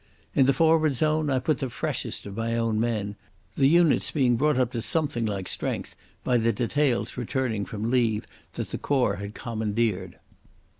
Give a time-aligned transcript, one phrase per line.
[0.33, 3.15] In the forward zone I put the freshest of my own men,
[3.55, 8.25] the units being brought up to something like strength by the details returning from leave
[8.53, 10.17] that the Corps had commandeered.